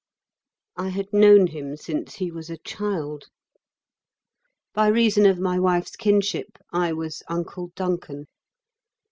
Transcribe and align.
I 0.77 0.89
had 0.89 1.13
known 1.13 1.45
him 1.45 1.77
since 1.77 2.15
he 2.15 2.31
was 2.31 2.49
a 2.49 2.57
child. 2.57 3.25
By 4.73 4.87
reason 4.87 5.27
of 5.27 5.37
my 5.37 5.59
wife's 5.59 5.95
kinship, 5.95 6.57
I 6.73 6.91
was 6.91 7.21
"Uncle 7.27 7.71
Duncan." 7.75 8.25